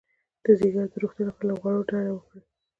د 0.43 0.45
ځیګر 0.59 0.85
د 0.91 0.93
روغتیا 1.03 1.23
لپاره 1.27 1.45
له 1.49 1.53
غوړو 1.61 1.87
ډډه 1.89 2.11
وکړئ 2.13 2.41